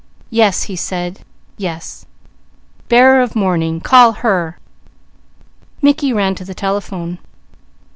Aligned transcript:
"Yes," 0.31 0.63
he 0.63 0.75
said. 0.75 1.19
"Yes! 1.57 2.07
'Bearer 2.89 3.21
of 3.21 3.35
Morning,' 3.35 3.79
call 3.81 4.13
her!" 4.13 4.57
Mickey 5.79 6.11
ran 6.11 6.33
to 6.33 6.43
the 6.43 6.55
telephone. 6.55 7.19